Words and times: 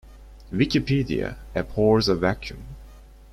Wikipedia 0.51 1.37
abhors 1.53 2.07
a 2.07 2.15
vacuum. 2.15 2.63